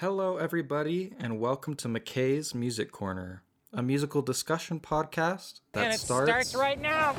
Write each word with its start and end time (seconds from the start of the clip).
Hello, 0.00 0.36
everybody, 0.36 1.12
and 1.18 1.40
welcome 1.40 1.74
to 1.74 1.88
McKay's 1.88 2.54
Music 2.54 2.92
Corner, 2.92 3.42
a 3.72 3.82
musical 3.82 4.22
discussion 4.22 4.78
podcast 4.78 5.58
that 5.72 5.86
and 5.86 5.92
it 5.92 5.98
starts, 5.98 6.28
starts 6.28 6.54
right 6.54 6.80
now. 6.80 7.14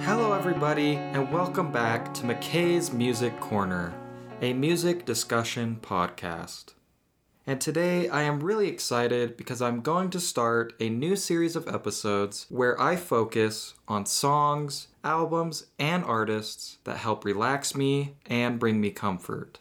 Hello, 0.00 0.32
everybody, 0.32 0.96
and 0.96 1.30
welcome 1.32 1.70
back 1.70 2.12
to 2.14 2.24
McKay's 2.24 2.92
Music 2.92 3.38
Corner, 3.38 3.94
a 4.42 4.52
music 4.52 5.06
discussion 5.06 5.78
podcast. 5.80 6.74
And 7.46 7.58
today 7.58 8.08
I 8.10 8.22
am 8.22 8.40
really 8.40 8.68
excited 8.68 9.34
because 9.34 9.62
I'm 9.62 9.80
going 9.80 10.10
to 10.10 10.20
start 10.20 10.74
a 10.78 10.90
new 10.90 11.16
series 11.16 11.56
of 11.56 11.66
episodes 11.66 12.44
where 12.50 12.78
I 12.78 12.96
focus 12.96 13.72
on 13.88 14.04
songs, 14.04 14.88
albums, 15.02 15.68
and 15.78 16.04
artists 16.04 16.76
that 16.84 16.98
help 16.98 17.24
relax 17.24 17.74
me 17.74 18.16
and 18.26 18.58
bring 18.58 18.78
me 18.78 18.90
comfort. 18.90 19.58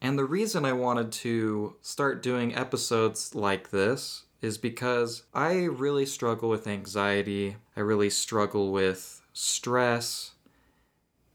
And 0.00 0.16
the 0.16 0.24
reason 0.24 0.64
I 0.64 0.74
wanted 0.74 1.10
to 1.12 1.74
start 1.82 2.22
doing 2.22 2.54
episodes 2.54 3.34
like 3.34 3.70
this 3.70 4.26
is 4.40 4.58
because 4.58 5.24
I 5.34 5.64
really 5.64 6.06
struggle 6.06 6.48
with 6.48 6.68
anxiety. 6.68 7.56
I 7.76 7.80
really 7.80 8.10
struggle 8.10 8.70
with 8.70 9.22
stress. 9.32 10.34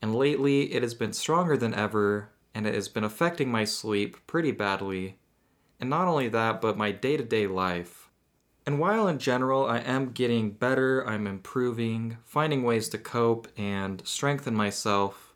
And 0.01 0.15
lately, 0.15 0.73
it 0.73 0.81
has 0.81 0.93
been 0.93 1.11
stronger 1.11 1.57
than 1.57 1.73
ever, 1.73 2.29
and 2.53 2.67
it 2.67 2.73
has 2.75 2.87
been 2.87 3.03
affecting 3.03 3.51
my 3.51 3.63
sleep 3.63 4.17
pretty 4.27 4.51
badly. 4.51 5.17
And 5.79 5.89
not 5.89 6.07
only 6.07 6.29
that, 6.29 6.61
but 6.61 6.77
my 6.77 6.91
day 6.91 7.17
to 7.17 7.23
day 7.23 7.47
life. 7.47 8.09
And 8.65 8.79
while 8.79 9.07
in 9.07 9.19
general 9.19 9.65
I 9.65 9.79
am 9.79 10.11
getting 10.11 10.51
better, 10.51 11.05
I'm 11.07 11.27
improving, 11.27 12.17
finding 12.23 12.63
ways 12.63 12.87
to 12.89 12.97
cope 12.97 13.47
and 13.57 14.01
strengthen 14.05 14.55
myself, 14.55 15.33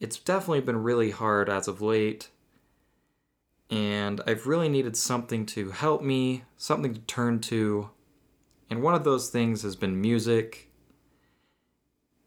it's 0.00 0.18
definitely 0.18 0.62
been 0.62 0.82
really 0.82 1.10
hard 1.10 1.48
as 1.48 1.68
of 1.68 1.82
late. 1.82 2.30
And 3.70 4.20
I've 4.26 4.46
really 4.46 4.68
needed 4.68 4.96
something 4.96 5.44
to 5.46 5.70
help 5.70 6.02
me, 6.02 6.44
something 6.56 6.94
to 6.94 7.00
turn 7.00 7.40
to. 7.40 7.90
And 8.70 8.82
one 8.82 8.94
of 8.94 9.04
those 9.04 9.30
things 9.30 9.62
has 9.62 9.76
been 9.76 10.00
music. 10.00 10.70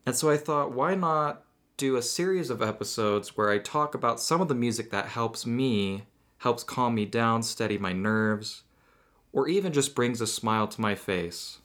And 0.05 0.15
so 0.15 0.29
I 0.29 0.37
thought, 0.37 0.71
why 0.71 0.95
not 0.95 1.43
do 1.77 1.95
a 1.95 2.01
series 2.01 2.49
of 2.49 2.61
episodes 2.61 3.37
where 3.37 3.51
I 3.51 3.59
talk 3.59 3.93
about 3.93 4.19
some 4.19 4.41
of 4.41 4.47
the 4.47 4.55
music 4.55 4.89
that 4.89 5.09
helps 5.09 5.45
me, 5.45 6.05
helps 6.39 6.63
calm 6.63 6.95
me 6.95 7.05
down, 7.05 7.43
steady 7.43 7.77
my 7.77 7.93
nerves, 7.93 8.63
or 9.31 9.47
even 9.47 9.71
just 9.71 9.93
brings 9.93 10.19
a 10.19 10.25
smile 10.25 10.67
to 10.67 10.81
my 10.81 10.95
face. 10.95 11.59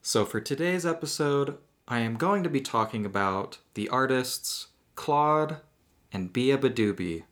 So 0.00 0.24
for 0.24 0.40
today's 0.40 0.86
episode, 0.86 1.58
I 1.86 1.98
am 1.98 2.16
going 2.16 2.42
to 2.44 2.48
be 2.48 2.62
talking 2.62 3.04
about 3.04 3.58
the 3.74 3.90
artists 3.90 4.68
Claud 4.94 5.58
and 6.10 6.32
beabadoobee. 6.32 7.24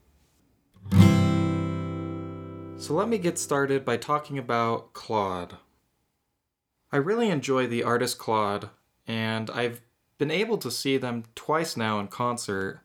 So 2.76 2.92
let 2.92 3.08
me 3.08 3.16
get 3.16 3.38
started 3.38 3.82
by 3.82 3.96
talking 3.96 4.36
about 4.36 4.92
Claud. 4.92 5.56
I 6.90 6.98
really 6.98 7.30
enjoy 7.30 7.66
the 7.66 7.82
artist 7.82 8.18
Claud, 8.18 8.68
and 9.06 9.48
I've 9.48 9.80
been 10.22 10.30
able 10.30 10.56
to 10.56 10.70
see 10.70 10.96
them 10.96 11.24
twice 11.34 11.76
now 11.76 11.98
in 11.98 12.06
concert. 12.06 12.80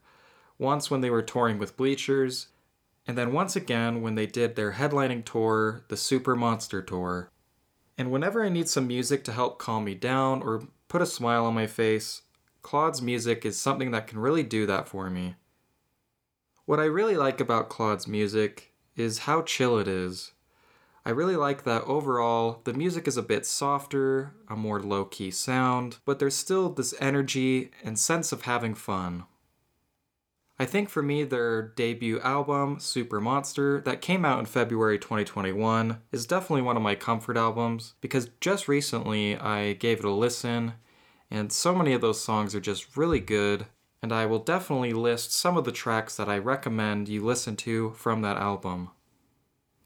Once 0.57 0.89
when 0.89 1.01
they 1.01 1.09
were 1.11 1.21
touring 1.21 1.59
with 1.59 1.77
Bleachers, 1.77 2.47
and 3.05 3.15
then 3.15 3.31
once 3.31 3.55
again 3.55 4.01
when 4.01 4.15
they 4.15 4.25
did 4.25 4.55
their 4.55 4.71
headlining 4.71 5.23
tour, 5.23 5.83
the 5.87 5.95
Super 5.95 6.35
Monster 6.35 6.81
Tour. 6.81 7.29
And 7.95 8.09
whenever 8.09 8.43
I 8.43 8.49
need 8.49 8.67
some 8.67 8.87
music 8.87 9.23
to 9.25 9.31
help 9.31 9.59
calm 9.59 9.83
me 9.83 9.93
down 9.93 10.41
or 10.41 10.63
put 10.87 11.03
a 11.03 11.05
smile 11.05 11.45
on 11.45 11.53
my 11.53 11.67
face, 11.67 12.23
Claud's 12.63 13.03
music 13.03 13.45
is 13.45 13.55
something 13.55 13.91
that 13.91 14.07
can 14.07 14.17
really 14.17 14.41
do 14.41 14.65
that 14.65 14.87
for 14.87 15.07
me. 15.07 15.35
What 16.65 16.79
I 16.79 16.85
really 16.85 17.17
like 17.17 17.39
about 17.39 17.69
Claud's 17.69 18.07
music 18.07 18.73
is 18.95 19.19
how 19.19 19.43
chill 19.43 19.77
it 19.77 19.87
is. 19.87 20.31
I 21.07 21.11
really 21.11 21.37
like 21.37 21.63
that 21.63 21.83
overall 21.83 22.59
the 22.65 22.73
music 22.73 23.07
is 23.07 23.15
a 23.15 23.23
bit 23.23 23.45
softer, 23.45 24.33
a 24.49 24.57
more 24.57 24.81
low 24.81 25.05
key 25.05 25.31
sound, 25.31 25.99
but 26.03 26.19
there's 26.19 26.35
still 26.35 26.69
this 26.69 26.93
energy 26.99 27.71
and 27.81 27.97
sense 27.97 28.33
of 28.33 28.41
having 28.41 28.75
fun. 28.75 29.23
I 30.59 30.65
think 30.65 30.89
for 30.89 31.01
me, 31.01 31.23
their 31.23 31.61
debut 31.61 32.19
album, 32.19 32.81
Super 32.81 33.21
Monster, 33.21 33.79
that 33.85 34.01
came 34.01 34.25
out 34.25 34.39
in 34.39 34.47
February 34.47 34.99
2021, 34.99 36.01
is 36.11 36.27
definitely 36.27 36.63
one 36.63 36.75
of 36.75 36.83
my 36.83 36.95
comfort 36.95 37.37
albums 37.37 37.93
because 38.01 38.29
just 38.41 38.67
recently 38.67 39.37
I 39.37 39.71
gave 39.71 39.99
it 39.99 40.05
a 40.05 40.11
listen, 40.11 40.73
and 41.31 41.53
so 41.53 41.73
many 41.73 41.93
of 41.93 42.01
those 42.01 42.21
songs 42.21 42.53
are 42.53 42.59
just 42.59 42.97
really 42.97 43.21
good, 43.21 43.67
and 44.01 44.11
I 44.11 44.25
will 44.25 44.39
definitely 44.39 44.91
list 44.91 45.31
some 45.31 45.55
of 45.55 45.63
the 45.63 45.71
tracks 45.71 46.17
that 46.17 46.27
I 46.27 46.37
recommend 46.37 47.07
you 47.07 47.23
listen 47.23 47.55
to 47.55 47.91
from 47.91 48.23
that 48.23 48.35
album. 48.35 48.89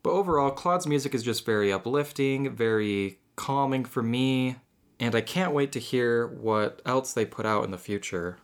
But 0.04 0.12
overall, 0.12 0.52
Claud's 0.52 0.88
music 0.88 1.14
is 1.14 1.24
just 1.24 1.46
very 1.46 1.72
uplifting, 1.72 2.56
very 2.56 3.20
calming 3.36 3.86
for 3.86 4.02
me, 4.02 4.58
and 5.00 5.16
I 5.16 5.22
can't 5.22 5.54
wait 5.54 5.72
to 5.74 5.80
hear 5.80 6.28
what 6.28 6.82
else 6.86 7.14
they 7.14 7.26
put 7.26 7.46
out 7.46 7.64
in 7.64 7.72
the 7.72 7.78
future. 7.78 8.38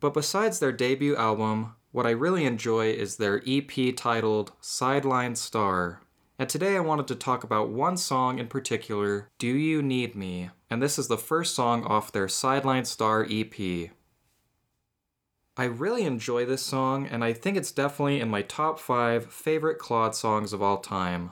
But 0.00 0.14
besides 0.14 0.58
their 0.58 0.72
debut 0.72 1.16
album, 1.16 1.74
what 1.92 2.06
I 2.06 2.10
really 2.10 2.44
enjoy 2.44 2.90
is 2.90 3.16
their 3.16 3.40
EP 3.46 3.94
titled 3.96 4.52
Sideline 4.60 5.36
Star. 5.36 6.00
And 6.38 6.48
today 6.48 6.76
I 6.76 6.80
wanted 6.80 7.06
to 7.08 7.14
talk 7.14 7.44
about 7.44 7.70
one 7.70 7.96
song 7.96 8.40
in 8.40 8.48
particular, 8.48 9.30
Do 9.38 9.46
You 9.46 9.80
Need 9.80 10.16
Me? 10.16 10.50
And 10.68 10.82
this 10.82 10.98
is 10.98 11.06
the 11.06 11.16
first 11.16 11.54
song 11.54 11.84
off 11.84 12.10
their 12.10 12.26
Sideline 12.26 12.84
Star 12.84 13.24
EP. 13.30 13.90
I 15.56 15.64
really 15.64 16.02
enjoy 16.02 16.46
this 16.46 16.62
song, 16.62 17.06
and 17.06 17.22
I 17.22 17.32
think 17.32 17.56
it's 17.56 17.70
definitely 17.70 18.20
in 18.20 18.28
my 18.28 18.42
top 18.42 18.80
5 18.80 19.32
favorite 19.32 19.78
Claud 19.78 20.16
songs 20.16 20.52
of 20.52 20.60
all 20.60 20.78
time. 20.78 21.30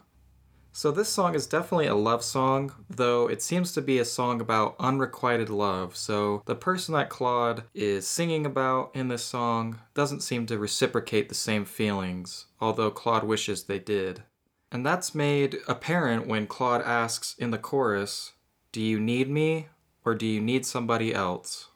So, 0.71 0.93
this 0.93 1.09
song 1.09 1.35
is 1.35 1.49
definitely 1.49 1.89
a 1.89 1.97
love 1.97 2.23
song, 2.23 2.73
though 2.89 3.29
it 3.29 3.43
seems 3.43 3.73
to 3.73 3.83
be 3.83 3.99
a 3.99 4.05
song 4.05 4.41
about 4.41 4.77
unrequited 4.79 5.51
love. 5.51 5.97
So, 5.97 6.43
the 6.47 6.55
person 6.55 6.95
that 6.95 7.11
Claud 7.11 7.65
is 7.75 8.07
singing 8.07 8.47
about 8.47 8.93
in 8.95 9.09
this 9.09 9.25
song 9.25 9.81
doesn't 9.93 10.23
seem 10.23 10.47
to 10.47 10.59
reciprocate 10.59 11.29
the 11.29 11.35
same 11.35 11.65
feelings, 11.65 12.47
although 12.61 12.93
Claud 12.93 13.25
wishes 13.25 13.65
they 13.65 13.81
did. 13.81 14.23
And 14.71 14.87
that's 14.87 15.17
made 15.17 15.59
apparent 15.67 16.29
when 16.29 16.47
Claud 16.47 16.81
asks 16.83 17.35
in 17.39 17.51
the 17.51 17.59
chorus, 17.59 18.35
Do 18.71 18.81
you 18.81 19.01
need 19.01 19.29
me, 19.29 19.67
or 20.05 20.15
do 20.15 20.27
you 20.27 20.41
need 20.41 20.65
somebody 20.65 21.13
else? 21.13 21.71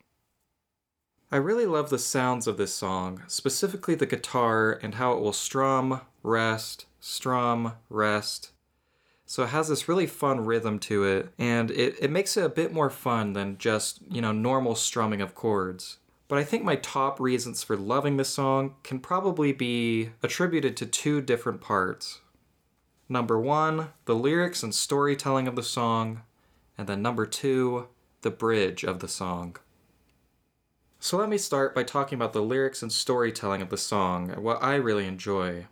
I 1.32 1.38
really 1.38 1.66
love 1.66 1.90
the 1.90 1.98
sounds 1.98 2.46
of 2.46 2.56
this 2.56 2.72
song, 2.72 3.24
specifically 3.26 3.96
the 3.96 4.06
guitar 4.06 4.78
and 4.80 4.94
how 4.94 5.12
it 5.14 5.20
will 5.20 5.32
strum, 5.32 6.02
rest, 6.22 6.86
strum, 7.00 7.72
rest. 7.90 8.52
So 9.24 9.42
it 9.42 9.48
has 9.48 9.66
this 9.66 9.88
really 9.88 10.06
fun 10.06 10.44
rhythm 10.44 10.78
to 10.80 11.02
it, 11.02 11.32
and 11.36 11.72
it, 11.72 11.96
it 12.00 12.12
makes 12.12 12.36
it 12.36 12.44
a 12.44 12.48
bit 12.48 12.72
more 12.72 12.90
fun 12.90 13.32
than 13.32 13.58
just, 13.58 14.00
you 14.08 14.20
know, 14.20 14.30
normal 14.30 14.76
strumming 14.76 15.20
of 15.20 15.34
chords. 15.34 15.98
But 16.28 16.38
I 16.38 16.44
think 16.44 16.62
my 16.62 16.76
top 16.76 17.18
reasons 17.18 17.64
for 17.64 17.76
loving 17.76 18.18
this 18.18 18.28
song 18.28 18.76
can 18.84 19.00
probably 19.00 19.52
be 19.52 20.10
attributed 20.22 20.76
to 20.76 20.86
two 20.86 21.20
different 21.20 21.60
parts. 21.60 22.20
Number 23.08 23.38
one, 23.40 23.88
the 24.04 24.14
lyrics 24.14 24.62
and 24.62 24.72
storytelling 24.72 25.48
of 25.48 25.56
the 25.56 25.62
song, 25.64 26.22
and 26.78 26.86
then 26.86 27.02
number 27.02 27.26
two, 27.26 27.88
the 28.22 28.30
bridge 28.30 28.84
of 28.84 29.00
the 29.00 29.08
song. 29.08 29.56
So 30.98 31.18
let 31.18 31.28
me 31.28 31.38
start 31.38 31.74
by 31.74 31.82
talking 31.82 32.16
about 32.16 32.32
the 32.32 32.42
lyrics 32.42 32.82
and 32.82 32.90
storytelling 32.90 33.62
of 33.62 33.68
the 33.68 33.76
song, 33.76 34.30
what 34.42 34.62
I 34.62 34.74
really 34.76 35.06
enjoy. 35.06 35.66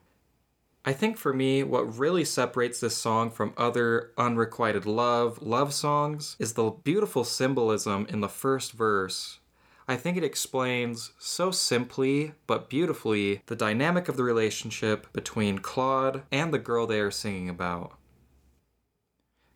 I 0.84 0.92
think 0.92 1.16
for 1.16 1.32
me, 1.32 1.62
what 1.62 1.98
really 1.98 2.26
separates 2.26 2.78
this 2.78 2.96
song 2.96 3.30
from 3.30 3.54
other 3.56 4.12
unrequited 4.18 4.84
love, 4.84 5.40
love 5.40 5.72
songs, 5.72 6.36
is 6.38 6.52
the 6.52 6.70
beautiful 6.70 7.24
symbolism 7.24 8.06
in 8.10 8.20
the 8.20 8.28
first 8.28 8.72
verse. 8.72 9.38
I 9.88 9.96
think 9.96 10.16
it 10.16 10.24
explains 10.24 11.12
so 11.18 11.50
simply 11.50 12.32
but 12.46 12.68
beautifully 12.68 13.42
the 13.46 13.56
dynamic 13.56 14.08
of 14.08 14.16
the 14.18 14.24
relationship 14.24 15.10
between 15.12 15.58
Claud 15.58 16.22
and 16.30 16.52
the 16.52 16.58
girl 16.58 16.86
they 16.86 17.00
are 17.00 17.10
singing 17.10 17.48
about. 17.48 17.92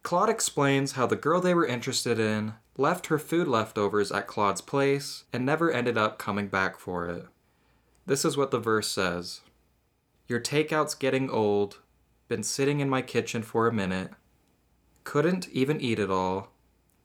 Claud 0.02 0.30
explains 0.30 0.92
how 0.92 1.06
the 1.06 1.16
girl 1.16 1.40
they 1.40 1.54
were 1.54 1.66
interested 1.66 2.18
in 2.18 2.54
left 2.78 3.06
her 3.06 3.18
food 3.18 3.48
leftovers 3.48 4.12
at 4.12 4.28
Claud's 4.28 4.60
place 4.60 5.24
and 5.32 5.44
never 5.44 5.70
ended 5.70 5.98
up 5.98 6.16
coming 6.16 6.46
back 6.46 6.78
for 6.78 7.08
it. 7.08 7.26
This 8.06 8.24
is 8.24 8.36
what 8.36 8.52
the 8.52 8.60
verse 8.60 8.88
says 8.88 9.40
Your 10.28 10.38
takeout's 10.38 10.94
getting 10.94 11.28
old, 11.28 11.80
been 12.28 12.44
sitting 12.44 12.80
in 12.80 12.88
my 12.88 13.02
kitchen 13.02 13.42
for 13.42 13.66
a 13.66 13.72
minute, 13.72 14.12
couldn't 15.02 15.48
even 15.48 15.80
eat 15.80 15.98
it 15.98 16.10
all, 16.10 16.52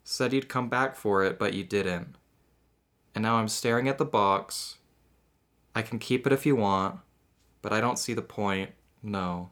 said 0.04 0.32
you'd 0.32 0.48
come 0.48 0.70
back 0.70 0.96
for 0.96 1.24
it, 1.24 1.40
but 1.40 1.54
you 1.54 1.64
didn't. 1.64 2.16
And 3.16 3.24
now 3.24 3.36
I'm 3.36 3.48
staring 3.48 3.88
at 3.88 3.98
the 3.98 4.06
box. 4.06 4.78
I 5.76 5.82
can 5.82 5.98
keep 5.98 6.28
it 6.28 6.34
if 6.34 6.46
you 6.46 6.56
want, 6.56 7.00
but 7.62 7.74
I 7.74 7.82
don't 7.82 7.98
see 7.98 8.14
the 8.14 8.22
point. 8.22 8.72
No. 9.02 9.50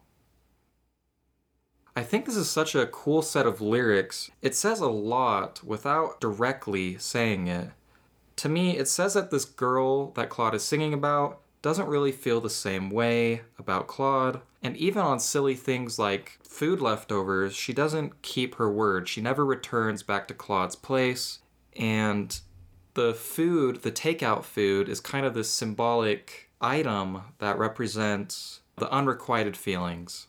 I 1.96 2.04
think 2.04 2.26
this 2.26 2.38
is 2.38 2.50
such 2.50 2.74
a 2.74 2.88
cool 2.88 3.22
set 3.22 3.46
of 3.46 3.60
lyrics. 3.60 4.32
It 4.42 4.56
says 4.56 4.80
a 4.80 4.88
lot 4.88 5.62
without 5.64 6.22
directly 6.22 6.98
saying 6.98 7.48
it. 7.48 7.72
To 8.38 8.50
me, 8.50 8.78
it 8.78 8.88
says 8.88 9.14
that 9.14 9.30
this 9.30 9.44
girl 9.44 10.12
that 10.12 10.30
Claud 10.30 10.56
is 10.56 10.64
singing 10.64 10.94
about 10.94 11.42
doesn't 11.62 11.90
really 11.90 12.14
feel 12.14 12.40
the 12.40 12.50
same 12.50 12.90
way 12.90 13.42
about 13.60 13.88
Claud. 13.88 14.42
And 14.64 14.78
even 14.78 15.02
on 15.02 15.20
silly 15.20 15.54
things 15.54 16.00
like 16.00 16.40
food 16.42 16.82
leftovers, 16.82 17.56
she 17.56 17.74
doesn't 17.74 18.22
keep 18.22 18.56
her 18.56 18.72
word. 18.72 19.10
She 19.10 19.22
never 19.22 19.46
returns 19.46 20.02
back 20.02 20.28
to 20.30 20.34
Claud's 20.34 20.76
place. 20.76 21.40
And 21.76 22.40
the 22.94 23.14
food, 23.14 23.84
the 23.84 23.92
takeout 23.92 24.44
food, 24.44 24.88
is 24.88 25.00
kind 25.02 25.26
of 25.26 25.34
this 25.34 25.50
symbolic 25.50 26.50
item 26.62 27.24
that 27.40 27.58
represents 27.58 28.62
the 28.78 28.90
unrequited 28.90 29.58
feelings. 29.58 30.28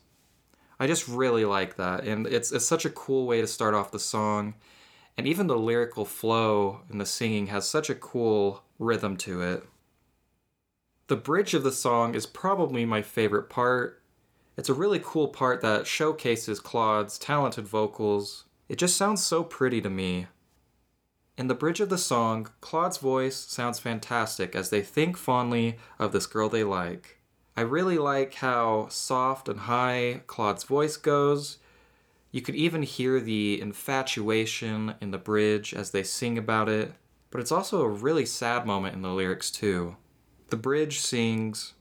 I 0.83 0.87
just 0.87 1.07
really 1.07 1.45
like 1.45 1.77
that, 1.77 2.03
and 2.03 2.27
it's 2.27 2.51
it's 2.51 2.65
such 2.65 2.83
a 2.83 2.89
cool 2.89 3.25
way 3.25 3.39
to 3.39 3.47
start 3.47 3.73
off 3.73 3.93
the 3.93 3.99
song, 3.99 4.55
and 5.17 5.25
even 5.25 5.47
the 5.47 5.57
lyrical 5.57 6.03
flow 6.03 6.81
and 6.89 6.99
the 6.99 7.05
singing 7.05 7.47
has 7.47 7.65
such 7.65 7.89
a 7.89 7.95
cool 7.95 8.65
rhythm 8.77 9.15
to 9.19 9.41
it. 9.41 9.63
The 11.07 11.15
bridge 11.15 11.53
of 11.53 11.63
the 11.63 11.71
song 11.71 12.15
is 12.15 12.25
probably 12.25 12.83
my 12.83 13.01
favorite 13.01 13.49
part. 13.49 14.03
It's 14.57 14.67
a 14.67 14.73
really 14.73 14.99
cool 15.01 15.29
part 15.29 15.61
that 15.61 15.87
showcases 15.87 16.59
Claud's 16.59 17.17
talented 17.17 17.65
vocals. 17.65 18.43
It 18.67 18.77
just 18.77 18.97
sounds 18.97 19.23
so 19.23 19.41
pretty 19.41 19.79
to 19.79 19.89
me. 19.89 20.27
In 21.37 21.47
the 21.47 21.55
bridge 21.55 21.79
of 21.79 21.87
the 21.87 21.97
song, 21.97 22.49
Claud's 22.59 22.97
voice 22.97 23.37
sounds 23.37 23.79
fantastic 23.79 24.53
as 24.53 24.69
they 24.69 24.81
think 24.81 25.15
fondly 25.15 25.77
of 25.97 26.11
this 26.11 26.25
girl 26.25 26.49
they 26.49 26.65
like. 26.65 27.22
I 27.55 27.61
really 27.61 27.97
like 27.97 28.33
how 28.35 28.87
soft 28.89 29.47
and 29.47 29.61
high 29.61 30.21
Claud's 30.25 30.63
voice 30.63 30.97
goes. 30.97 31.59
You 32.31 32.41
could 32.41 32.55
even 32.55 32.81
hear 32.81 33.19
the 33.19 33.61
infatuation 33.61 34.95
in 34.99 35.11
the 35.11 35.19
bridge 35.19 35.73
as 35.73 35.91
they 35.91 36.01
sing 36.01 36.37
about 36.37 36.67
it, 36.67 36.93
but 37.29 37.39
it's 37.39 37.51
also 37.51 37.81
a 37.81 37.89
really 37.89 38.25
sad 38.25 38.65
moment 38.65 38.95
in 38.95 39.03
the 39.03 39.13
lyrics, 39.13 39.51
too. 39.51 39.97
The 40.49 40.57
bridge 40.57 40.99
sings, 40.99 41.73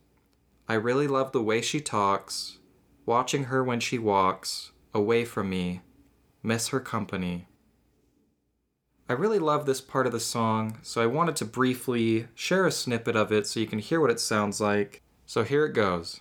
I 0.69 0.75
really 0.75 1.09
love 1.09 1.33
the 1.33 1.43
way 1.43 1.63
she 1.63 1.81
talks, 1.81 2.59
watching 3.07 3.45
her 3.45 3.65
when 3.65 3.81
she 3.81 3.99
walks, 3.99 4.73
away 4.95 5.25
from 5.25 5.49
me, 5.49 5.81
miss 6.43 6.69
her 6.69 6.81
company. 6.81 7.49
I 9.09 9.15
really 9.15 9.39
love 9.39 9.67
this 9.67 9.81
part 9.81 10.07
of 10.07 10.13
the 10.13 10.21
song, 10.21 10.79
so 10.83 11.03
I 11.03 11.07
wanted 11.07 11.37
to 11.37 11.45
briefly 11.45 12.29
share 12.35 12.67
a 12.67 12.73
snippet 12.73 13.17
of 13.17 13.33
it 13.33 13.47
so 13.47 13.61
you 13.61 13.67
can 13.67 13.79
hear 13.79 14.01
what 14.01 14.11
it 14.11 14.21
sounds 14.21 14.61
like. 14.61 15.02
So 15.27 15.45
here 15.45 15.65
it 15.65 15.73
goes. 15.73 16.21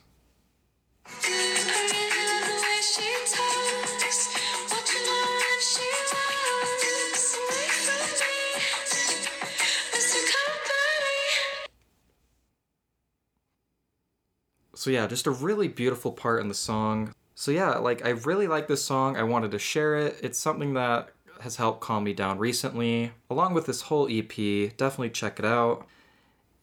So 14.81 14.89
yeah, 14.89 15.06
just 15.06 15.27
a 15.27 15.31
really 15.31 15.68
beautiful 15.68 16.12
part 16.12 16.42
in 16.42 16.47
the 16.47 16.56
song. 16.56 17.13
So 17.36 17.51
yeah, 17.51 17.77
like 17.77 18.04
I 18.04 18.09
really 18.09 18.47
like 18.47 18.68
this 18.68 18.83
song. 18.83 19.15
I 19.15 19.21
wanted 19.21 19.51
to 19.51 19.59
share 19.59 19.95
it. 19.95 20.19
It's 20.24 20.39
something 20.39 20.74
that 20.74 21.09
has 21.42 21.57
helped 21.57 21.81
calm 21.81 22.04
me 22.04 22.13
down 22.13 22.39
recently. 22.39 23.12
Along 23.30 23.54
with 23.54 23.68
this 23.68 23.83
whole 23.83 24.07
EP, 24.09 24.36
definitely 24.77 25.12
check 25.12 25.38
it 25.38 25.45
out. 25.45 25.86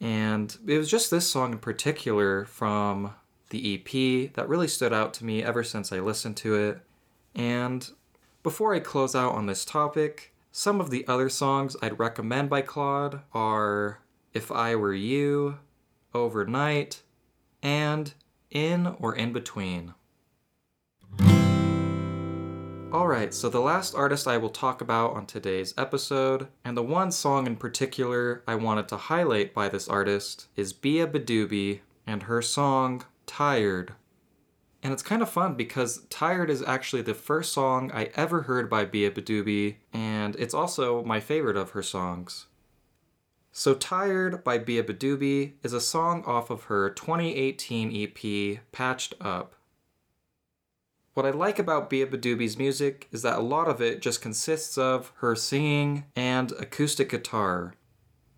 And 0.00 0.56
it 0.66 0.78
was 0.78 0.90
just 0.90 1.10
this 1.10 1.28
song 1.28 1.52
in 1.52 1.58
particular 1.58 2.44
from 2.44 3.14
the 3.50 3.74
EP 3.74 4.32
that 4.34 4.48
really 4.48 4.68
stood 4.68 4.92
out 4.92 5.12
to 5.14 5.24
me 5.24 5.42
ever 5.42 5.64
since 5.64 5.92
I 5.92 6.00
listened 6.00 6.36
to 6.38 6.54
it. 6.54 6.80
And 7.34 7.88
before 8.42 8.74
I 8.74 8.80
close 8.80 9.14
out 9.14 9.34
on 9.34 9.46
this 9.46 9.64
topic, 9.64 10.32
some 10.52 10.80
of 10.80 10.90
the 10.90 11.06
other 11.06 11.28
songs 11.28 11.76
I'd 11.82 11.98
recommend 11.98 12.50
by 12.50 12.62
Claud 12.62 13.22
are 13.32 14.00
If 14.32 14.52
I 14.52 14.76
Were 14.76 14.94
You, 14.94 15.58
Overnight, 16.14 17.02
and 17.62 18.14
In 18.50 18.86
or 18.98 19.14
In 19.14 19.32
Between. 19.32 19.94
Alright, 22.92 23.34
so 23.34 23.50
the 23.50 23.60
last 23.60 23.94
artist 23.94 24.26
I 24.26 24.38
will 24.38 24.48
talk 24.48 24.80
about 24.80 25.12
on 25.12 25.26
today's 25.26 25.74
episode, 25.76 26.48
and 26.64 26.74
the 26.74 26.82
one 26.82 27.12
song 27.12 27.46
in 27.46 27.56
particular 27.56 28.42
I 28.48 28.54
wanted 28.54 28.88
to 28.88 28.96
highlight 28.96 29.52
by 29.52 29.68
this 29.68 29.88
artist, 29.88 30.48
is 30.56 30.72
beabadoobee 30.72 31.80
and 32.06 32.22
her 32.22 32.40
song 32.40 33.04
Tired. 33.26 33.92
And 34.82 34.94
it's 34.94 35.02
kind 35.02 35.20
of 35.20 35.28
fun 35.28 35.54
because 35.54 36.06
Tired 36.08 36.48
is 36.48 36.62
actually 36.62 37.02
the 37.02 37.12
first 37.12 37.52
song 37.52 37.90
I 37.92 38.04
ever 38.14 38.42
heard 38.42 38.70
by 38.70 38.86
beabadoobee, 38.86 39.76
and 39.92 40.34
it's 40.36 40.54
also 40.54 41.04
my 41.04 41.20
favorite 41.20 41.58
of 41.58 41.72
her 41.72 41.82
songs. 41.82 42.46
So 43.52 43.74
Tired 43.74 44.42
by 44.42 44.58
beabadoobee 44.58 45.52
is 45.62 45.74
a 45.74 45.80
song 45.82 46.24
off 46.24 46.48
of 46.48 46.64
her 46.64 46.88
2018 46.88 47.94
EP, 47.94 48.60
Patched 48.72 49.12
Up. 49.20 49.56
What 51.18 51.26
I 51.26 51.30
like 51.30 51.58
about 51.58 51.90
beabadoobee's 51.90 52.56
music 52.58 53.08
is 53.10 53.22
that 53.22 53.40
a 53.40 53.42
lot 53.42 53.66
of 53.66 53.82
it 53.82 54.00
just 54.00 54.22
consists 54.22 54.78
of 54.78 55.12
her 55.16 55.34
singing 55.34 56.04
and 56.14 56.52
acoustic 56.52 57.08
guitar. 57.08 57.74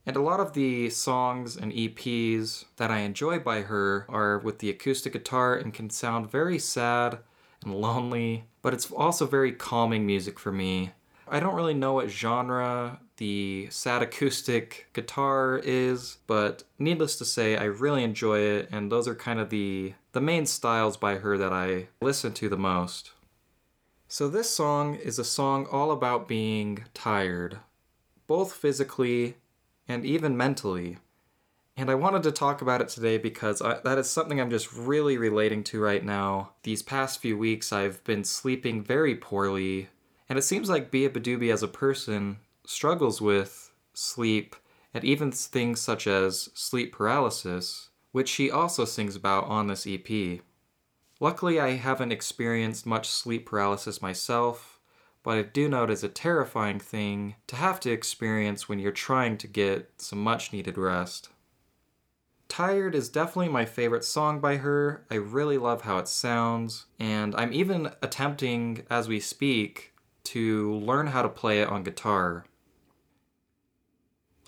And 0.06 0.16
a 0.16 0.22
lot 0.22 0.40
of 0.40 0.54
the 0.54 0.88
songs 0.88 1.58
and 1.58 1.74
EPs 1.74 2.64
that 2.78 2.90
I 2.90 3.00
enjoy 3.00 3.38
by 3.38 3.60
her 3.60 4.06
are 4.08 4.38
with 4.38 4.60
the 4.60 4.70
acoustic 4.70 5.12
guitar 5.12 5.54
and 5.56 5.74
can 5.74 5.90
sound 5.90 6.30
very 6.30 6.58
sad 6.58 7.18
and 7.62 7.74
lonely, 7.74 8.44
but 8.62 8.72
it's 8.72 8.90
also 8.90 9.26
very 9.26 9.52
calming 9.52 10.06
music 10.06 10.38
for 10.38 10.50
me. 10.50 10.92
I 11.28 11.38
don't 11.38 11.56
really 11.56 11.74
know 11.74 11.92
what 11.92 12.08
genre 12.08 12.98
the 13.20 13.68
sad 13.70 14.00
acoustic 14.00 14.88
guitar 14.94 15.60
is, 15.62 16.16
but 16.26 16.64
needless 16.78 17.16
to 17.16 17.24
say, 17.26 17.54
I 17.54 17.64
really 17.64 18.02
enjoy 18.02 18.38
it, 18.38 18.70
and 18.72 18.90
those 18.90 19.06
are 19.06 19.14
kind 19.14 19.38
of 19.38 19.50
the, 19.50 19.92
the 20.12 20.22
main 20.22 20.46
styles 20.46 20.96
by 20.96 21.16
her 21.16 21.36
that 21.36 21.52
I 21.52 21.88
listen 22.00 22.32
to 22.32 22.48
the 22.48 22.56
most. 22.56 23.10
So, 24.08 24.26
this 24.26 24.48
song 24.48 24.94
is 24.94 25.18
a 25.18 25.24
song 25.24 25.66
all 25.70 25.90
about 25.90 26.28
being 26.28 26.84
tired, 26.94 27.58
both 28.26 28.54
physically 28.54 29.36
and 29.86 30.02
even 30.06 30.34
mentally. 30.34 30.96
And 31.76 31.90
I 31.90 31.96
wanted 31.96 32.22
to 32.22 32.32
talk 32.32 32.62
about 32.62 32.80
it 32.80 32.88
today 32.88 33.18
because 33.18 33.60
I, 33.60 33.80
that 33.84 33.98
is 33.98 34.08
something 34.08 34.40
I'm 34.40 34.50
just 34.50 34.72
really 34.72 35.18
relating 35.18 35.62
to 35.64 35.80
right 35.80 36.02
now. 36.02 36.52
These 36.62 36.82
past 36.82 37.20
few 37.20 37.36
weeks, 37.36 37.70
I've 37.70 38.02
been 38.04 38.24
sleeping 38.24 38.82
very 38.82 39.14
poorly, 39.14 39.90
and 40.26 40.38
it 40.38 40.42
seems 40.42 40.70
like 40.70 40.90
beabadoobee 40.90 41.52
as 41.52 41.62
a 41.62 41.68
person 41.68 42.38
struggles 42.70 43.20
with 43.20 43.72
sleep 43.94 44.54
and 44.94 45.04
even 45.04 45.32
things 45.32 45.80
such 45.80 46.06
as 46.06 46.50
sleep 46.54 46.92
paralysis, 46.92 47.90
which 48.12 48.28
she 48.28 48.50
also 48.50 48.84
sings 48.84 49.16
about 49.16 49.44
on 49.44 49.66
this 49.66 49.86
EP. 49.86 50.40
Luckily, 51.18 51.60
I 51.60 51.72
haven't 51.72 52.12
experienced 52.12 52.86
much 52.86 53.08
sleep 53.08 53.44
paralysis 53.46 54.00
myself, 54.00 54.78
but 55.22 55.36
I 55.36 55.42
do 55.42 55.68
know 55.68 55.84
it 55.84 55.90
is 55.90 56.04
a 56.04 56.08
terrifying 56.08 56.78
thing 56.78 57.34
to 57.48 57.56
have 57.56 57.80
to 57.80 57.90
experience 57.90 58.68
when 58.68 58.78
you're 58.78 58.92
trying 58.92 59.36
to 59.38 59.46
get 59.46 59.90
some 59.98 60.22
much 60.22 60.52
needed 60.52 60.78
rest. 60.78 61.28
Tired 62.48 62.94
is 62.94 63.08
definitely 63.08 63.48
my 63.48 63.64
favorite 63.64 64.04
song 64.04 64.40
by 64.40 64.56
her. 64.56 65.04
I 65.10 65.16
really 65.16 65.58
love 65.58 65.82
how 65.82 65.98
it 65.98 66.08
sounds, 66.08 66.86
and 66.98 67.34
I'm 67.36 67.52
even 67.52 67.90
attempting, 68.00 68.86
as 68.88 69.08
we 69.08 69.20
speak, 69.20 69.92
to 70.24 70.74
learn 70.76 71.08
how 71.08 71.22
to 71.22 71.28
play 71.28 71.60
it 71.60 71.68
on 71.68 71.82
guitar. 71.82 72.44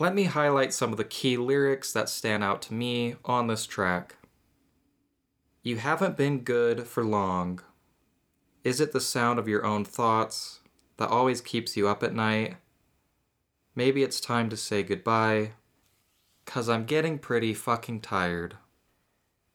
Let 0.03 0.17
me 0.17 0.25
highlight 0.25 0.75
some 0.75 0.91
of 0.91 0.97
the 0.97 1.05
key 1.05 1.37
lyrics 1.37 1.93
that 1.93 2.09
stand 2.09 2.43
out 2.43 2.61
to 2.63 2.75
me 2.75 3.15
on 3.25 3.47
this 3.47 3.67
track. 3.67 4.17
You 5.63 5.77
haven't 5.77 6.17
been 6.17 6.41
good 6.41 6.89
for 6.89 7.05
long. 7.05 7.61
Is 8.65 8.81
it 8.81 8.91
the 8.91 9.01
sound 9.01 9.39
of 9.39 9.47
your 9.47 9.65
own 9.65 9.85
thoughts 9.85 10.59
that 10.97 11.09
always 11.09 11.41
keeps 11.41 11.77
you 11.77 11.87
up 11.87 12.03
at 12.03 12.17
night? 12.17 12.57
Maybe 13.77 14.03
it's 14.03 14.21
time 14.21 14.51
to 14.51 14.57
say 14.57 14.83
goodbye, 14.83 15.53
cause 16.47 16.69
I'm 16.69 16.85
getting 16.85 17.17
pretty 17.21 17.55
fucking 17.55 18.01
tired. 18.01 18.57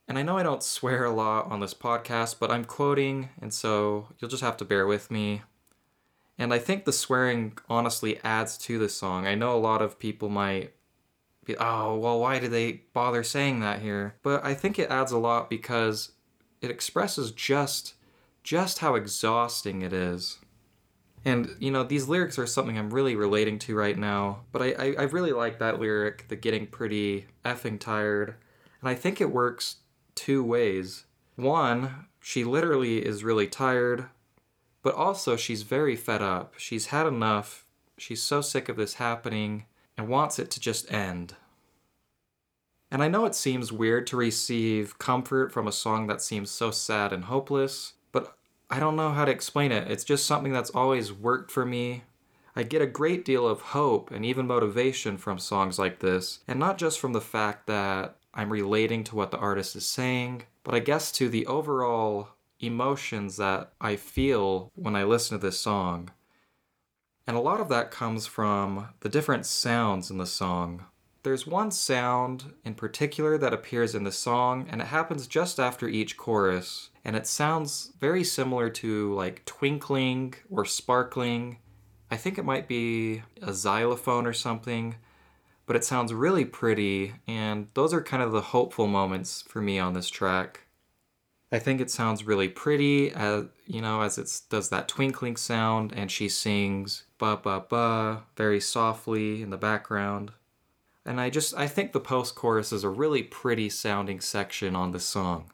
And 0.08 0.18
I 0.18 0.24
know 0.24 0.38
I 0.38 0.44
don't 0.44 0.64
swear 0.78 1.04
a 1.04 1.12
lot 1.12 1.52
on 1.52 1.60
this 1.60 1.74
podcast, 1.74 2.38
but 2.40 2.52
I'm 2.52 2.64
quoting, 2.64 3.32
and 3.42 3.54
so 3.54 4.08
you'll 4.18 4.32
just 4.32 4.44
have 4.44 4.56
to 4.56 4.64
bear 4.64 4.88
with 4.88 5.12
me. 5.12 5.42
And 6.38 6.54
I 6.54 6.60
think 6.60 6.86
the 6.86 6.94
swearing 6.94 7.58
honestly 7.68 8.20
adds 8.24 8.58
to 8.60 8.78
the 8.78 8.90
song. 8.90 9.26
I 9.26 9.36
know 9.36 9.56
a 9.56 9.60
lot 9.60 9.82
of 9.82 9.98
people 9.98 10.30
might 10.30 10.74
be, 11.46 11.58
oh, 11.58 11.98
well, 11.98 12.20
why 12.20 12.40
do 12.40 12.48
they 12.48 12.84
bother 12.94 13.24
saying 13.24 13.62
that 13.62 13.82
here? 13.82 14.16
But 14.22 14.46
I 14.46 14.54
think 14.54 14.78
it 14.78 14.92
adds 14.92 15.12
a 15.12 15.18
lot 15.18 15.50
because 15.50 16.12
it 16.62 16.70
expresses 16.70 17.32
just 17.32 17.94
just 18.44 18.80
how 18.80 18.96
exhausting 18.96 19.82
it 19.82 19.92
is. 19.92 20.38
And 21.26 21.50
you 21.60 21.72
know, 21.72 21.84
these 21.84 22.08
lyrics 22.08 22.40
are 22.40 22.48
something 22.48 22.78
I'm 22.78 22.92
really 22.94 23.16
relating 23.16 23.60
to 23.60 23.76
right 23.76 23.98
now. 23.98 24.44
But 24.52 24.62
I, 24.62 24.66
I, 24.72 24.96
I 25.00 25.04
really 25.04 25.34
like 25.34 25.60
that 25.60 25.80
lyric, 25.80 26.28
the 26.30 26.36
getting 26.36 26.68
pretty 26.68 27.28
effing 27.44 27.80
tired. 27.80 28.36
And 28.80 28.90
I 28.90 28.96
think 28.96 29.20
it 29.20 29.32
works 29.32 29.78
two 30.16 30.44
ways. 30.44 31.06
One, 31.36 32.08
she 32.20 32.44
literally 32.44 33.06
is 33.06 33.24
really 33.24 33.48
tired, 33.48 34.06
but 34.88 34.96
also 34.96 35.36
she's 35.36 35.64
very 35.64 35.98
fed 35.98 36.22
up. 36.22 36.54
She's 36.56 36.86
had 36.86 37.08
enough. 37.08 37.66
She's 37.98 38.22
so 38.22 38.40
sick 38.40 38.70
of 38.70 38.78
this 38.78 38.94
happening 38.94 39.66
and 39.98 40.08
wants 40.08 40.40
it 40.40 40.50
to 40.52 40.62
just 40.62 40.90
end. 40.90 41.34
And 42.90 43.04
I 43.04 43.10
know 43.10 43.26
it 43.26 43.36
seems 43.36 43.70
weird 43.70 44.08
to 44.08 44.16
receive 44.16 44.98
comfort 44.98 45.52
from 45.52 45.68
a 45.68 45.74
song 45.74 46.08
that 46.08 46.22
seems 46.22 46.50
so 46.50 46.72
sad 46.72 47.12
and 47.12 47.26
hopeless, 47.26 47.96
but 48.14 48.38
I 48.70 48.80
don't 48.80 48.96
know 48.96 49.12
how 49.12 49.26
to 49.26 49.32
explain 49.32 49.74
it. 49.74 49.92
It's 49.92 50.06
just 50.06 50.26
something 50.26 50.54
that's 50.54 50.70
always 50.70 51.12
worked 51.12 51.52
for 51.52 51.66
me. 51.66 52.04
I 52.56 52.64
get 52.64 52.82
a 52.82 52.88
great 52.88 53.26
deal 53.26 53.46
of 53.46 53.60
hope 53.60 54.10
and 54.12 54.24
even 54.24 54.48
motivation 54.48 55.18
from 55.18 55.38
songs 55.38 55.78
like 55.78 56.00
this, 56.00 56.40
and 56.48 56.58
not 56.58 56.78
just 56.78 56.98
from 56.98 57.12
the 57.12 57.20
fact 57.20 57.68
that 57.68 58.16
I'm 58.34 58.54
relating 58.54 59.04
to 59.04 59.18
what 59.18 59.32
the 59.32 59.38
artist 59.38 59.76
is 59.76 59.86
saying, 59.86 60.44
but 60.64 60.74
I 60.74 60.80
guess 60.80 61.12
to 61.12 61.28
the 61.28 61.46
overall 61.46 62.30
emotions 62.60 63.38
that 63.38 63.74
I 63.80 63.96
feel 63.96 64.72
when 64.76 64.96
I 64.96 65.04
listen 65.04 65.38
to 65.38 65.46
this 65.46 65.60
song. 65.60 66.12
And 67.26 67.36
a 67.36 67.42
lot 67.42 67.60
of 67.60 67.70
that 67.70 67.92
comes 67.92 68.26
from 68.26 68.90
the 69.02 69.10
different 69.10 69.46
sounds 69.46 70.10
in 70.10 70.18
the 70.18 70.26
song. 70.26 70.86
There's 71.24 71.46
one 71.46 71.72
sound 71.72 72.54
in 72.64 72.74
particular 72.74 73.38
that 73.38 73.54
appears 73.54 73.94
in 73.94 74.06
the 74.06 74.14
song, 74.14 74.68
and 74.70 74.82
it 74.82 74.88
happens 74.88 75.28
just 75.28 75.60
after 75.60 75.88
each 75.90 76.16
chorus. 76.16 76.90
And 77.04 77.18
it 77.18 77.28
sounds 77.28 77.92
very 78.00 78.24
similar 78.24 78.70
to 78.70 79.14
like 79.14 79.44
twinkling 79.44 80.36
or 80.50 80.64
sparkling. 80.64 81.58
I 82.10 82.16
think 82.16 82.38
it 82.38 82.46
might 82.46 82.70
be 82.70 83.24
a 83.42 83.54
xylophone 83.54 84.26
or 84.26 84.32
something, 84.32 84.96
but 85.66 85.76
it 85.76 85.84
sounds 85.84 86.14
really 86.14 86.46
pretty, 86.46 87.16
and 87.28 87.68
those 87.74 87.94
are 87.94 88.02
kind 88.02 88.24
of 88.24 88.32
the 88.32 88.40
hopeful 88.40 88.88
moments 88.88 89.42
for 89.42 89.62
me 89.62 89.80
on 89.80 89.94
this 89.94 90.10
track. 90.10 90.67
I 91.52 91.60
think 91.60 91.80
it 91.80 91.90
sounds 91.90 92.26
really 92.26 92.50
pretty, 92.50 93.12
as 93.12 93.46
you 93.66 93.82
know, 93.82 94.02
as 94.02 94.18
it 94.18 94.42
does 94.50 94.70
that 94.70 94.88
twinkling 94.88 95.38
sound, 95.38 95.94
and 95.96 96.12
she 96.12 96.28
sings 96.28 97.04
ba 97.18 97.40
ba 97.42 97.64
ba 97.70 98.24
very 98.36 98.60
softly 98.60 99.42
in 99.42 99.50
the 99.50 99.58
background. 99.58 100.32
And 101.06 101.22
I 101.22 101.30
just 101.30 101.56
I 101.56 101.68
think 101.68 101.94
the 101.94 102.02
post 102.02 102.36
chorus 102.36 102.74
is 102.74 102.84
a 102.84 102.90
really 102.90 103.24
pretty 103.24 103.70
sounding 103.70 104.20
section 104.20 104.76
on 104.76 104.92
the 104.92 105.00
song. 105.00 105.52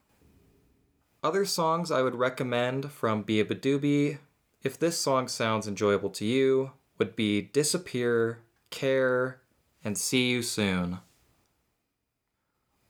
Other 1.23 1.45
songs 1.45 1.91
I 1.91 2.01
would 2.01 2.15
recommend 2.15 2.91
from 2.91 3.23
beabadoobee, 3.23 4.17
if 4.63 4.79
this 4.79 4.97
song 4.97 5.27
sounds 5.27 5.67
enjoyable 5.67 6.09
to 6.09 6.25
you, 6.25 6.71
would 6.97 7.15
be 7.15 7.41
Disappear, 7.41 8.39
Care, 8.71 9.41
and 9.83 9.97
See 9.97 10.31
You 10.31 10.41
Soon. 10.41 10.99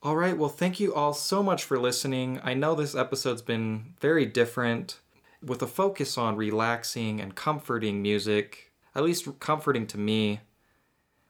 All 0.04 0.16
right, 0.16 0.36
well, 0.36 0.50
thank 0.50 0.80
you 0.80 0.92
all 0.92 1.14
so 1.14 1.42
much 1.42 1.64
for 1.64 1.78
listening. 1.78 2.38
I 2.44 2.52
know 2.52 2.74
this 2.74 2.94
episode's 2.94 3.40
been 3.40 3.94
very 4.02 4.26
different 4.26 5.00
with 5.42 5.62
a 5.62 5.66
focus 5.66 6.18
on 6.18 6.36
relaxing 6.36 7.22
and 7.22 7.34
comforting 7.34 8.02
music, 8.02 8.70
at 8.94 9.02
least 9.02 9.40
comforting 9.40 9.86
to 9.86 9.96
me. 9.96 10.40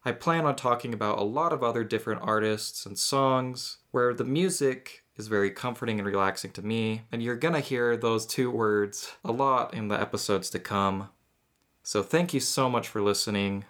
I 0.04 0.10
plan 0.10 0.44
on 0.44 0.56
talking 0.56 0.92
about 0.92 1.20
a 1.20 1.22
lot 1.22 1.52
of 1.52 1.62
other 1.62 1.84
different 1.84 2.22
artists 2.24 2.84
and 2.84 2.98
songs 2.98 3.78
where 3.92 4.12
the 4.12 4.24
music 4.24 5.04
is 5.16 5.28
very 5.28 5.52
comforting 5.52 6.00
and 6.00 6.06
relaxing 6.06 6.50
to 6.50 6.66
me, 6.66 7.02
and 7.12 7.22
you're 7.22 7.36
gonna 7.36 7.60
hear 7.60 7.96
those 7.96 8.26
two 8.26 8.50
words 8.50 9.12
a 9.24 9.30
lot 9.30 9.72
in 9.72 9.86
the 9.86 10.00
episodes 10.00 10.50
to 10.50 10.58
come. 10.58 11.10
So, 11.84 12.02
thank 12.02 12.34
you 12.34 12.40
so 12.40 12.68
much 12.68 12.88
for 12.88 13.00
listening. 13.00 13.66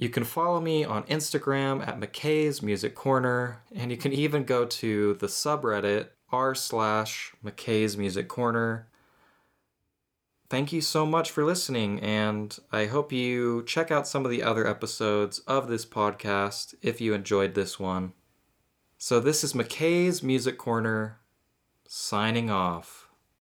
You 0.00 0.08
can 0.08 0.24
follow 0.24 0.60
me 0.60 0.84
on 0.84 1.04
Instagram 1.04 1.86
at 1.86 2.00
McKay's 2.00 2.62
Music 2.62 2.94
Corner, 2.94 3.62
and 3.74 3.90
you 3.90 3.96
can 3.96 4.12
even 4.12 4.44
go 4.44 4.64
to 4.64 5.14
the 5.14 5.28
subreddit 5.28 6.08
r 6.32 6.54
slash 6.54 7.32
McKay's 7.44 7.96
Music 7.96 8.26
Corner 8.26 8.90
thank 10.50 10.72
you 10.72 10.80
so 10.80 11.06
much 11.06 11.30
for 11.30 11.44
listening, 11.44 12.00
and 12.00 12.58
I 12.72 12.86
hope 12.86 13.12
you 13.12 13.62
check 13.66 13.90
out 13.90 14.08
some 14.08 14.24
of 14.24 14.30
the 14.30 14.42
other 14.42 14.66
episodes 14.66 15.38
of 15.40 15.68
this 15.68 15.86
podcast 15.86 16.74
if 16.82 17.00
you 17.00 17.14
enjoyed 17.14 17.54
this 17.54 17.78
one. 17.78 18.12
So, 18.98 19.20
this 19.20 19.42
is 19.42 19.54
McKay's 19.54 20.22
Music 20.22 20.58
Corner 20.58 21.20
signing 21.86 22.50
off. 22.50 22.99